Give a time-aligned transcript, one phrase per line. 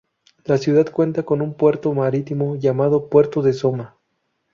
[0.45, 3.99] La ciudad cuenta con un puerto marítimo, llamado Puerto de Soma.